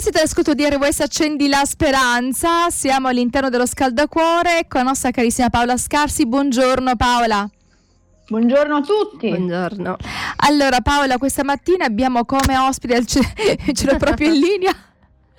[0.00, 2.70] Siete all'ascolto di RWS Accendi la Speranza.
[2.70, 6.26] Siamo all'interno dello scaldacuore con la nostra carissima Paola Scarsi.
[6.26, 7.46] Buongiorno Paola.
[8.26, 9.28] Buongiorno a tutti.
[9.28, 9.96] Buongiorno.
[10.36, 13.20] Allora Paola, questa mattina abbiamo come ospite, ce
[13.84, 14.74] l'ho proprio in linea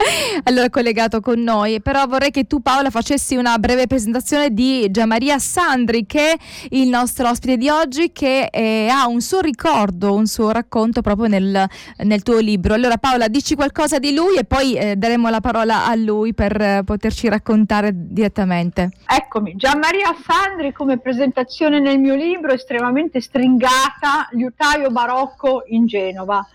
[0.43, 5.39] allora collegato con noi, però vorrei che tu Paola facessi una breve presentazione di Gianmaria
[5.39, 6.37] Sandri che è
[6.69, 11.27] il nostro ospite di oggi che eh, ha un suo ricordo, un suo racconto proprio
[11.27, 12.73] nel, nel, tuo libro.
[12.73, 16.59] Allora Paola dici qualcosa di lui e poi eh, daremo la parola a lui per
[16.59, 18.91] eh, poterci raccontare direttamente.
[19.07, 26.45] Eccomi, Gianmaria Sandri come presentazione nel mio libro estremamente stringata, liutaio barocco in Genova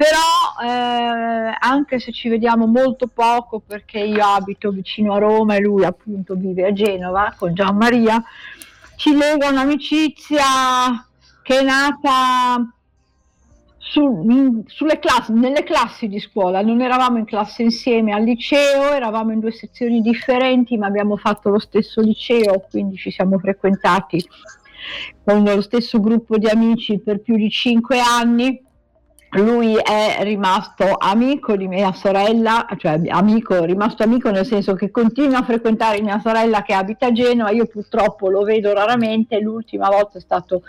[0.00, 5.60] però eh, anche se ci vediamo molto poco perché io abito vicino a Roma e
[5.60, 8.24] lui appunto vive a Genova con Gian Maria,
[8.96, 11.06] ci lega un'amicizia
[11.42, 12.66] che è nata
[13.76, 14.64] su,
[14.98, 19.52] classi, nelle classi di scuola, non eravamo in classe insieme al liceo, eravamo in due
[19.52, 24.26] sezioni differenti ma abbiamo fatto lo stesso liceo, quindi ci siamo frequentati
[25.22, 28.68] con lo stesso gruppo di amici per più di cinque anni
[29.32, 35.38] lui è rimasto amico di mia sorella, cioè amico, rimasto amico nel senso che continua
[35.38, 40.18] a frequentare mia sorella che abita a Genova, io purtroppo lo vedo raramente, l'ultima volta
[40.18, 40.62] è stato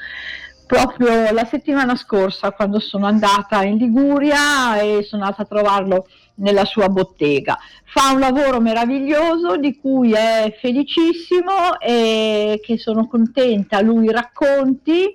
[0.67, 6.63] proprio la settimana scorsa quando sono andata in Liguria e sono andata a trovarlo nella
[6.63, 7.57] sua bottega.
[7.83, 15.13] Fa un lavoro meraviglioso di cui è felicissimo e che sono contenta lui racconti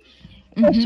[0.59, 0.73] mm-hmm.
[0.73, 0.81] e mhm.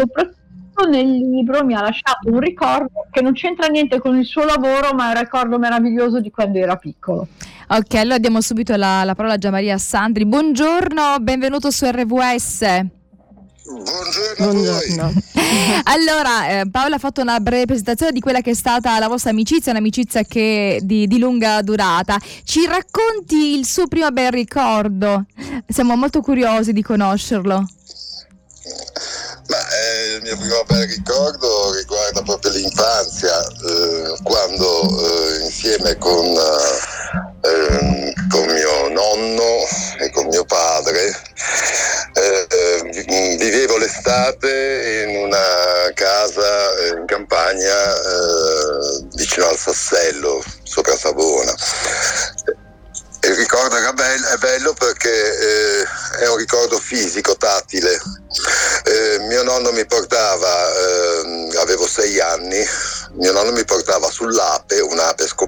[0.80, 4.44] Soprattutto nel libro mi ha lasciato un ricordo che non c'entra niente con il suo
[4.44, 7.28] lavoro, ma è un ricordo meraviglioso di quando era piccolo.
[7.68, 10.24] Ok, allora diamo subito la, la parola a Gianmaria Sandri.
[10.24, 12.58] Buongiorno, benvenuto su RVS.
[13.70, 15.12] Buongiorno, Buongiorno.
[15.84, 19.30] allora, eh, Paola ha fatto una breve presentazione di quella che è stata la vostra
[19.30, 22.18] amicizia, un'amicizia che di, di, lunga durata.
[22.42, 25.26] Ci racconti il suo primo bel ricordo?
[25.68, 27.64] Siamo molto curiosi di conoscerlo.
[30.00, 36.24] Il mio primo bel ricordo riguarda proprio l'infanzia, eh, quando eh, insieme con,
[37.42, 39.66] eh, con, mio nonno
[39.98, 41.06] e con mio padre
[42.14, 47.74] eh, eh, vivevo l'estate in una casa in campagna
[49.16, 51.54] vicino al Sassello, sopra Savona.
[53.22, 55.84] Il ricordo era bello, è bello perché
[56.20, 58.00] è un ricordo fisico, tattile.
[59.40, 62.62] Mio nonno mi portava, eh, avevo sei anni,
[63.12, 65.39] mio nonno mi portava sull'ape, un'ape scoperta,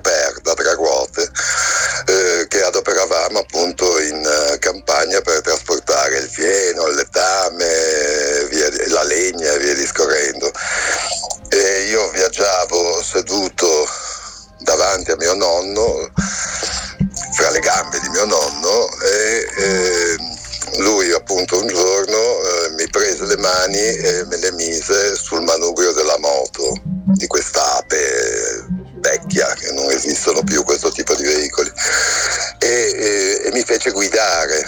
[33.62, 34.65] mi fece guidare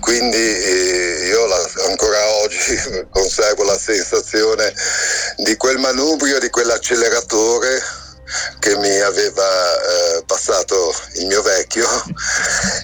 [0.00, 2.78] quindi eh, io la, ancora oggi
[3.10, 4.72] conservo la sensazione
[5.38, 7.82] di quel manubrio, di quell'acceleratore
[8.58, 11.88] che mi aveva eh, passato il mio vecchio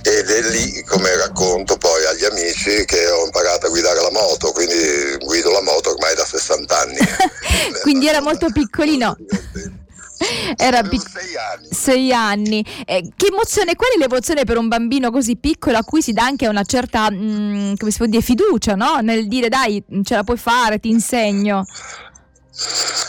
[0.02, 4.50] ed è lì come racconto poi agli amici che ho imparato a guidare la moto,
[4.52, 6.98] quindi guido la moto ormai da 60 anni.
[7.82, 9.16] quindi era molto piccolino.
[10.56, 11.68] Era pic- sei anni.
[11.70, 12.64] Sei anni.
[12.84, 16.24] Eh, che emozione, qual è l'emozione per un bambino così piccolo a cui si dà
[16.24, 18.98] anche una certa, mh, mm, come si può dire, fiducia, no?
[19.00, 21.64] Nel dire dai, ce la puoi fare, ti insegno.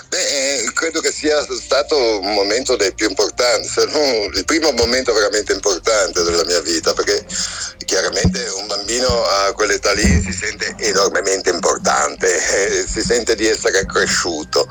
[0.07, 4.71] Beh, eh, credo che sia stato un momento dei più importanti, se non il primo
[4.71, 7.25] momento veramente importante della mia vita, perché
[7.83, 13.85] chiaramente un bambino a quell'età lì si sente enormemente importante, eh, si sente di essere
[13.85, 14.65] cresciuto.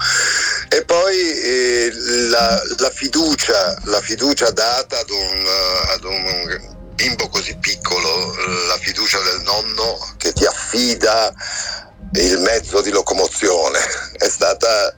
[0.70, 1.92] E poi eh,
[2.30, 5.46] la, la, fiducia, la, fiducia, data ad un,
[5.90, 8.34] ad un bimbo così piccolo,
[8.68, 11.34] la fiducia del nonno che ti affida
[12.20, 13.78] il mezzo di locomozione.
[14.16, 14.94] È stata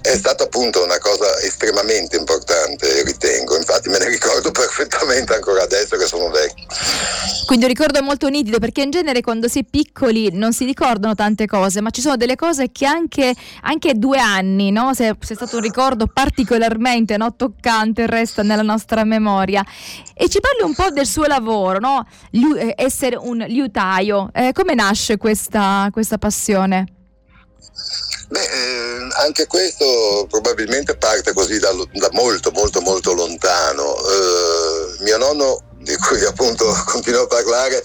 [0.00, 5.96] è stata appunto una cosa estremamente importante, ritengo, infatti me ne ricordo perfettamente ancora adesso
[5.96, 6.66] che sono vecchio.
[7.46, 11.14] Quindi un ricordo molto nitido perché in genere quando si è piccoli non si ricordano
[11.14, 14.94] tante cose, ma ci sono delle cose che anche, anche due anni, no?
[14.94, 17.34] se, se, è stato un ricordo particolarmente no?
[17.34, 19.64] toccante, resta nella nostra memoria.
[20.14, 22.06] E ci parli un po' del suo lavoro, no?
[22.30, 26.86] Liu, eh, essere un liutaio, eh, come nasce questa, questa passione?
[28.32, 33.94] Beh, eh, anche questo probabilmente parte così da, da, molto, molto, molto lontano.
[35.00, 37.82] mio nonno di cui appunto continuo a parlare,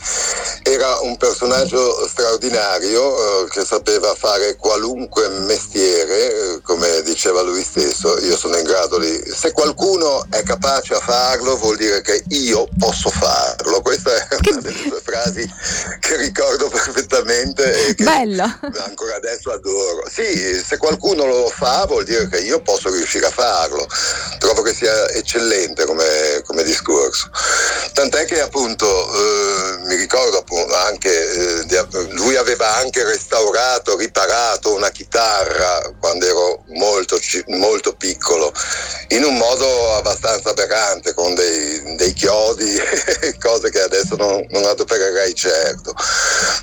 [0.63, 8.17] era un personaggio straordinario eh, che sapeva fare qualunque mestiere, eh, come diceva lui stesso,
[8.19, 9.23] io sono in grado di...
[9.33, 13.65] Se qualcuno è capace a farlo vuol dire che io posso farlo.
[13.67, 13.81] Una
[15.27, 15.51] frasi
[15.99, 18.43] che ricordo perfettamente e che Bello.
[18.85, 20.03] ancora adesso adoro.
[20.09, 23.85] Sì, se qualcuno lo fa vuol dire che io posso riuscire a farlo.
[24.39, 27.29] Trovo che sia eccellente come, come discorso.
[27.93, 34.89] Tant'è che appunto eh, mi ricordo appunto anche, eh, lui aveva anche restaurato, riparato una
[34.89, 38.53] chitarra quando ero molto, molto piccolo,
[39.09, 42.75] in un modo abbastanza aberrante, con dei, dei chiodi,
[43.39, 45.93] cose che adesso non, non adopererei certo.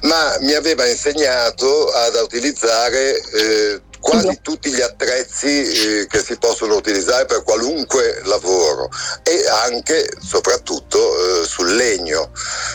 [0.03, 6.77] Ma mi aveva insegnato ad utilizzare eh, quasi tutti gli attrezzi eh, che si possono
[6.77, 8.91] utilizzare per qualunque lavoro
[9.23, 12.31] e anche soprattutto eh, sul legno,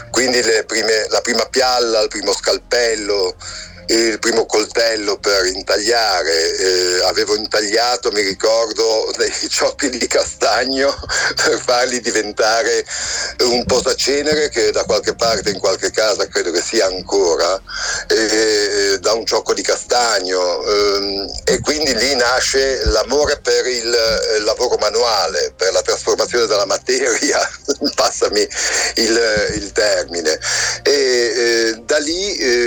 [0.10, 3.36] quindi prime, la prima pialla, il primo scalpello,
[3.90, 10.94] il primo coltello per intagliare, eh, avevo intagliato, mi ricordo, dei ciocchi di castagno
[11.36, 12.86] per farli diventare
[13.42, 17.60] un posacenere che da qualche parte, in qualche casa, credo che sia ancora,
[18.08, 24.40] eh, da un ciocco di castagno eh, e quindi lì nasce l'amore per il eh,
[24.40, 27.40] lavoro manuale, per la trasformazione della materia,
[27.96, 28.48] passami
[28.96, 30.40] il, il termine.
[30.84, 32.59] E eh, da lì eh,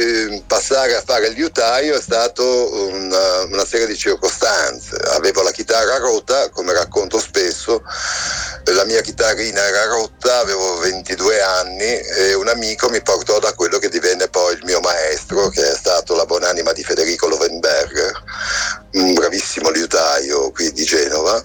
[0.62, 2.44] passare a fare il liutaio è stato
[2.86, 4.96] una, una, serie di circostanze.
[5.10, 7.82] Avevo la chitarra rotta, come racconto spesso,
[8.66, 13.78] la mia chitarrina era rotta, avevo 22 anni e un amico mi portò da quello
[13.78, 18.22] che divenne poi il mio maestro, che è stato la buonanima di Federico Lovenberger,
[18.92, 21.44] un bravissimo liutaio qui di Genova.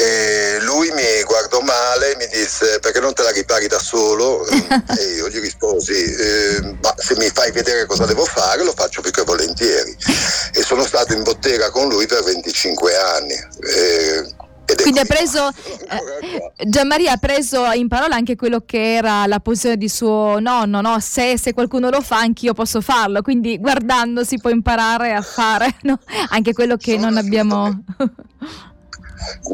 [0.00, 4.46] E lui mi guardò male e mi disse perché non te la ripari da solo?
[4.48, 9.02] e io gli risposi eh, ma se mi fai vedere cosa devo fare lo faccio
[9.02, 9.94] più che volentieri.
[10.54, 13.34] E sono stato in bottega con lui per 25 anni.
[13.34, 19.40] Eh, quindi ha preso, eh, Gianmaria ha preso in parola anche quello che era la
[19.40, 20.98] posizione di suo nonno, no?
[21.00, 25.76] se, se, qualcuno lo fa anch'io posso farlo, quindi guardando si può imparare a fare
[25.82, 25.98] no?
[26.30, 27.84] anche quello che non abbiamo...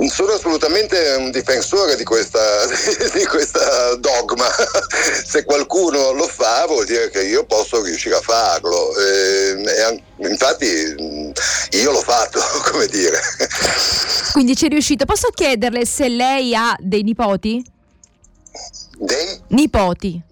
[0.08, 2.66] sono assolutamente un difensore di questa,
[3.14, 4.46] di questa, dogma.
[5.24, 8.96] Se qualcuno lo fa vuol dire che io posso riuscire a farlo.
[8.96, 12.40] E, e, infatti io l'ho fatto,
[12.70, 13.20] come dire.
[14.32, 15.04] Quindi ci è riuscito.
[15.04, 17.64] Posso chiederle se lei ha dei nipoti?
[18.98, 19.40] Dei?
[19.48, 20.22] Nipoti.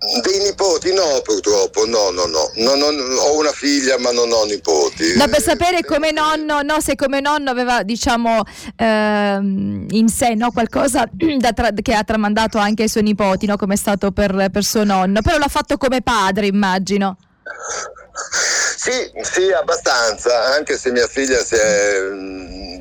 [0.00, 2.50] Dei nipoti no, purtroppo, no, no, no.
[2.54, 5.14] no, no ho una figlia ma non ho nipoti.
[5.14, 8.42] No, per sapere come nonno, no, se come nonno aveva, diciamo,
[8.76, 11.04] ehm, in sé no, qualcosa
[11.54, 14.84] tra- che ha tramandato anche ai suoi nipoti, no, come è stato per, per suo
[14.84, 15.20] nonno.
[15.20, 17.18] Però l'ha fatto come padre, immagino.
[18.82, 22.00] Sì, sì, abbastanza, anche se mia figlia si è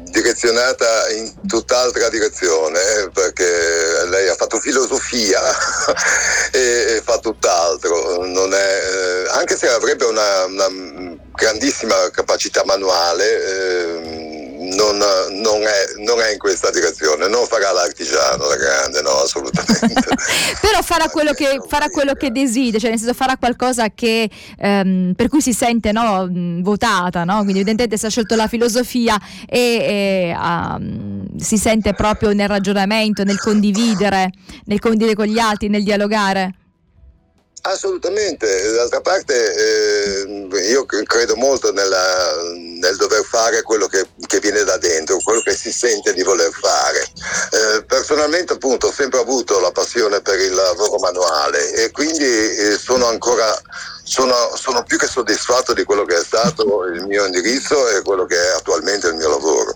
[0.10, 5.42] direzionata in tutt'altra direzione, eh, perché lei ha fatto filosofia
[6.54, 8.24] e, e, fa tutt'altro,
[8.54, 13.44] è, eh, anche se avrebbe una, una grandissima capacità manuale.
[13.44, 14.29] Eh,
[14.60, 19.88] non, non, è, non, è, in questa direzione, non farà l'artigiano da grande, no, assolutamente.
[20.60, 25.14] Però farà quello, che, farà quello che desidera, cioè nel senso farà qualcosa che, ehm,
[25.16, 26.28] per cui si sente no,
[26.62, 27.38] votata, no?
[27.38, 33.24] quindi evidentemente si è scelto la filosofia e, e um, si sente proprio nel ragionamento,
[33.24, 34.32] nel condividere,
[34.66, 36.54] nel condividere con gli altri, nel dialogare.
[37.62, 42.42] Assolutamente, d'altra parte eh, io credo molto nella,
[42.80, 46.52] nel dover fare quello che, che, viene da dentro, quello che si sente di voler
[46.52, 47.02] fare.
[47.52, 52.78] Eh, personalmente appunto ho sempre avuto la passione per il lavoro manuale e quindi eh,
[52.78, 53.54] sono ancora
[54.10, 58.26] sono, sono, più che soddisfatto di quello che è stato il mio indirizzo e quello
[58.26, 59.76] che è attualmente il mio lavoro.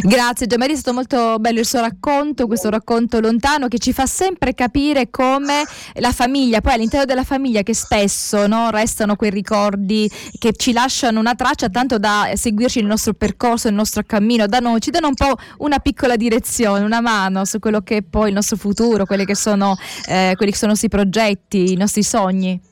[0.00, 4.06] Grazie Gianmaria, è stato molto bello il suo racconto, questo racconto lontano che ci fa
[4.06, 5.64] sempre capire come
[5.94, 11.18] la famiglia, poi all'interno della famiglia che spesso no, restano quei ricordi che ci lasciano
[11.18, 15.08] una traccia tanto da seguirci nel nostro percorso, nel nostro cammino, da noi, ci danno
[15.08, 19.04] un po' una piccola direzione, una mano su quello che è poi il nostro futuro,
[19.04, 19.76] che sono,
[20.06, 22.67] eh, quelli che sono i nostri progetti, i nostri sogni.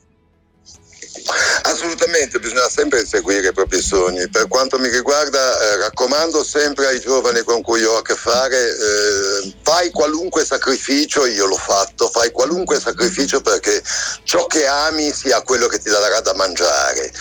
[1.63, 4.27] Assolutamente, bisogna sempre seguire i propri sogni.
[4.29, 8.57] Per quanto mi riguarda, eh, raccomando sempre ai giovani con cui ho a che fare,
[8.57, 13.81] eh, fai qualunque sacrificio, io l'ho fatto, fai qualunque sacrificio perché
[14.23, 17.11] ciò che ami sia quello che ti darà da mangiare.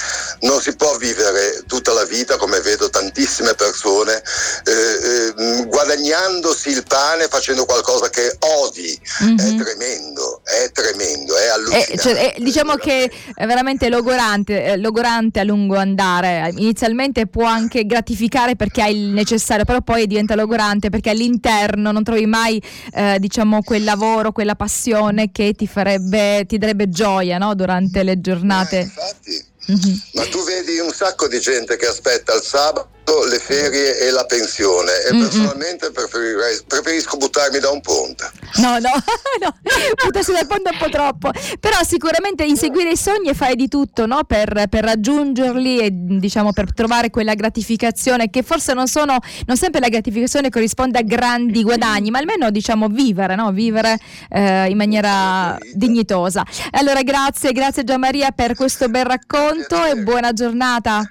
[0.40, 4.22] Non si può vivere tutta la vita, come vedo tantissime persone,
[4.64, 8.98] eh, eh, guadagnandosi il pane facendo qualcosa che odi.
[9.24, 9.38] Mm-hmm.
[9.38, 11.92] È tremendo, è tremendo, è allucinante.
[11.92, 13.46] Eh, cioè, eh, diciamo che è
[13.86, 16.52] veramente logorante, eh, logorante a lungo andare.
[16.56, 22.02] Inizialmente può anche gratificare perché hai il necessario, però poi diventa logorante perché all'interno non
[22.02, 22.62] trovi mai
[22.92, 27.54] eh, diciamo quel lavoro, quella passione che ti farebbe, ti darebbe gioia no?
[27.54, 28.78] durante le giornate.
[28.78, 29.54] Eh, infatti.
[29.68, 29.96] Mm-hmm.
[30.14, 32.94] Ma tu vedi un sacco di gente che aspetta il sabato
[33.28, 35.22] le ferie e la pensione e Mm-mm.
[35.22, 38.30] personalmente preferisco buttarmi da un ponte.
[38.56, 38.90] No, no,
[39.40, 39.54] no,
[40.02, 43.68] buttarsi dal ponte è un po' troppo, però sicuramente inseguire i sogni e fare di
[43.68, 44.24] tutto no?
[44.24, 49.80] per, per, raggiungerli e diciamo per trovare quella gratificazione che forse non sono, non sempre
[49.80, 53.52] la gratificazione corrisponde a grandi guadagni, ma almeno diciamo vivere, no?
[53.52, 53.98] vivere
[54.30, 56.44] eh, in maniera dignitosa.
[56.72, 61.08] Allora grazie, grazie Gianmaria per questo bel racconto e buona giornata.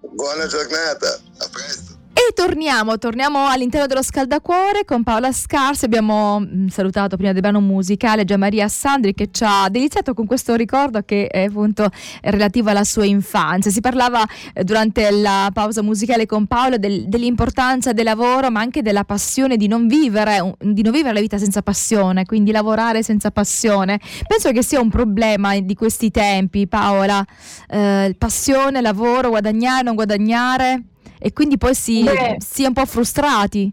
[0.00, 1.98] Buona giornata, a presto.
[2.18, 5.84] E torniamo, torniamo all'interno dello scaldacuore con Paola Scarsi.
[5.84, 10.26] Abbiamo mm, salutato prima del brano musicale Gian Maria Sandri che ci ha deliziato con
[10.26, 11.88] questo ricordo che è appunto
[12.22, 13.70] relativo alla sua infanzia.
[13.70, 18.82] Si parlava eh, durante la pausa musicale con Paola del, dell'importanza del lavoro, ma anche
[18.82, 23.30] della passione di non, vivere, di non vivere la vita senza passione, quindi lavorare senza
[23.30, 24.00] passione.
[24.26, 27.24] Penso che sia un problema di questi tempi, Paola.
[27.68, 30.82] Eh, passione, lavoro, guadagnare, non guadagnare
[31.18, 32.04] e quindi poi si,
[32.38, 33.72] si è un po' frustrati.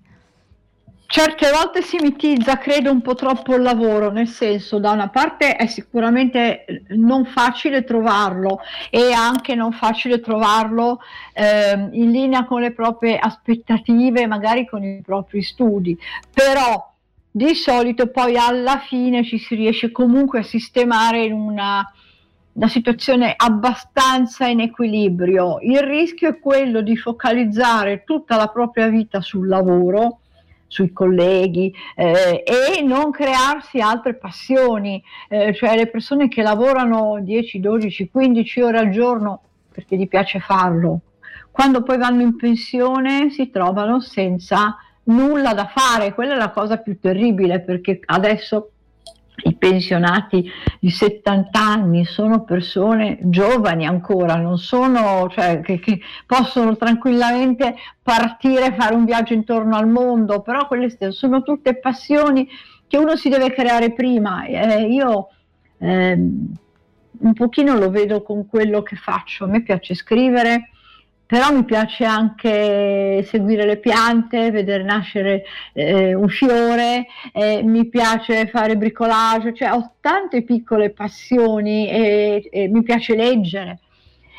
[1.08, 5.56] Certe volte si mitizza, credo, un po' troppo il lavoro, nel senso, da una parte
[5.56, 8.60] è sicuramente non facile trovarlo
[8.90, 11.00] e anche non facile trovarlo
[11.34, 15.98] eh, in linea con le proprie aspettative, magari con i propri studi,
[16.34, 16.92] però
[17.30, 21.86] di solito poi alla fine ci si riesce comunque a sistemare in una
[22.56, 25.58] una situazione abbastanza in equilibrio.
[25.62, 30.20] Il rischio è quello di focalizzare tutta la propria vita sul lavoro,
[30.68, 37.60] sui colleghi eh, e non crearsi altre passioni, eh, cioè le persone che lavorano 10,
[37.60, 41.02] 12, 15 ore al giorno perché gli piace farlo,
[41.52, 46.78] quando poi vanno in pensione si trovano senza nulla da fare, quella è la cosa
[46.78, 48.72] più terribile perché adesso
[49.44, 50.50] i pensionati
[50.80, 58.74] di 70 anni sono persone giovani ancora, non sono, cioè, che, che possono tranquillamente partire
[58.74, 62.48] fare un viaggio intorno al mondo, però quelle sono tutte passioni
[62.88, 64.46] che uno si deve creare prima.
[64.46, 65.30] Eh, io
[65.80, 70.70] eh, un pochino lo vedo con quello che faccio, a me piace scrivere,
[71.26, 78.48] però mi piace anche seguire le piante, vedere nascere eh, un fiore, eh, mi piace
[78.48, 83.80] fare bricolage, cioè ho tante piccole passioni e, e mi piace leggere.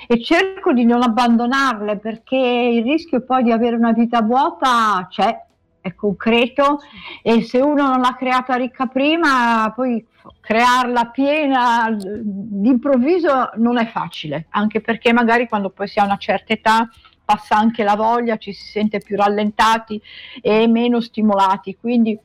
[0.09, 5.46] E cerco di non abbandonarle perché il rischio poi di avere una vita vuota c'è,
[5.87, 6.81] è concreto
[7.23, 10.05] e se uno non l'ha creata ricca prima, poi
[10.41, 16.53] crearla piena d'improvviso non è facile, anche perché magari quando poi si ha una certa
[16.53, 16.89] età
[17.25, 20.01] passa anche la voglia, ci si sente più rallentati
[20.41, 21.77] e meno stimolati.
[21.77, 22.19] Quindi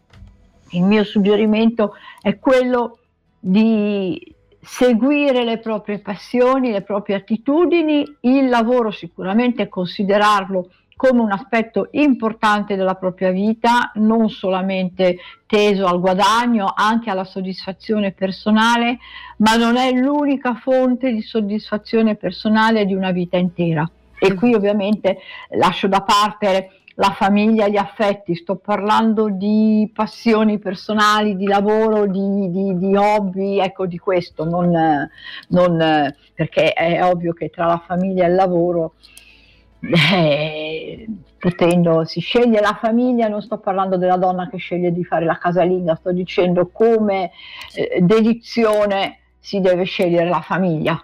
[0.72, 3.00] il mio suggerimento è quello
[3.39, 10.70] di seguire le proprie passioni, le proprie attitudini, il lavoro sicuramente considerarlo
[11.01, 15.17] come un aspetto importante della propria vita, non solamente
[15.48, 19.00] teso al guadagno, anche alla soddisfazione personale,
[19.38, 23.89] ma non è l'unica fonte di soddisfazione personale di una vita intera.
[24.20, 25.17] E qui ovviamente
[25.58, 32.51] lascio da parte la famiglia, gli affetti, sto parlando di passioni personali, di lavoro, di,
[32.51, 35.10] di, di hobby, ecco di questo, non,
[35.48, 38.93] non, perché è ovvio che tra la famiglia e il lavoro
[39.81, 41.07] eh,
[41.39, 45.38] potendo, si sceglie la famiglia, non sto parlando della donna che sceglie di fare la
[45.38, 47.31] casalinga, sto dicendo come
[47.73, 51.03] eh, dedizione si deve scegliere la famiglia.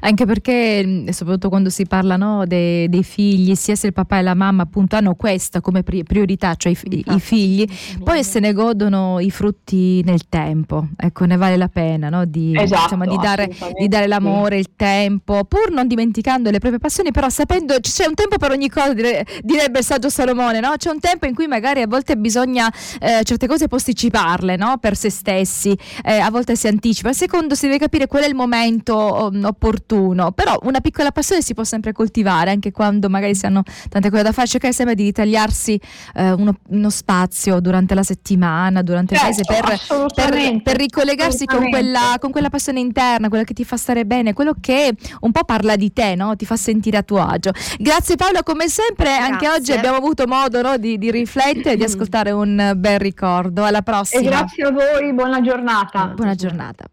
[0.00, 4.18] Anche perché, mm, soprattutto quando si parla no, dei, dei, figli, sia se il papà
[4.18, 7.18] e la mamma appunto hanno questa come priorità, cioè i, i, esatto.
[7.18, 7.66] figli,
[8.04, 10.88] poi se ne godono i frutti nel tempo.
[10.94, 14.70] Ecco, ne vale la pena no, di, esatto, diciamo, di, dare, di, dare, l'amore, il
[14.76, 18.92] tempo, pur non dimenticando le proprie passioni, però sapendo c'è un tempo per ogni cosa,
[18.92, 20.74] dire, direbbe il saggio Salomone, no?
[20.76, 22.70] c'è un tempo in cui magari a volte bisogna
[23.00, 24.76] eh, certe cose posticiparle no?
[24.78, 28.34] per se stessi, eh, a volte si anticipa, secondo si deve capire qual è il
[28.34, 33.46] momento um, opportuno, però una piccola passione si può sempre coltivare anche quando magari si
[33.46, 35.80] hanno tante cose da fare, cercare sempre di ritagliarsi
[36.14, 41.44] eh, uno, uno, spazio durante la settimana, durante certo, il mese per, per, per ricollegarsi
[41.46, 45.32] con quella, con quella, passione interna, quella che ti fa stare bene, quello che un
[45.32, 46.34] po' parla di te, no?
[46.36, 47.52] ti fa sentire a tuo agio.
[47.78, 49.24] Grazie Paola, come sempre Grazie.
[49.24, 53.64] anche oggi abbiamo avuto modo no, di, di, riflettere e di ascoltare un bel ricordo.
[53.64, 54.22] Alla prossima.
[54.22, 56.06] E grazie a voi, buona giornata.
[56.06, 56.84] Buona giornata.